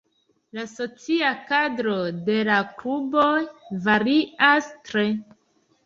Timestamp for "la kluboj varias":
2.49-4.77